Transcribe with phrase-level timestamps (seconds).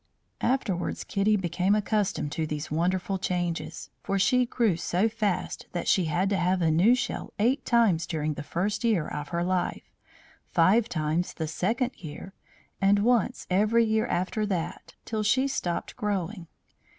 [0.41, 6.05] Afterwards Kitty became accustomed to these wonderful changes; for she grew so fast that she
[6.05, 9.93] had to have a new shell eight times during the first year of her life,
[10.47, 12.33] five times the second year,
[12.81, 16.47] and once every year after that till she stopped growing.